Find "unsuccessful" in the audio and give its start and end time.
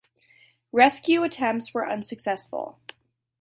1.87-2.79